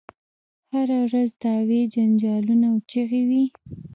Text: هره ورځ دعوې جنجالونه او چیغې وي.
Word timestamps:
هره 0.73 0.97
ورځ 1.05 1.29
دعوې 1.43 1.81
جنجالونه 1.93 2.65
او 2.73 2.77
چیغې 2.89 3.21
وي. 3.29 3.45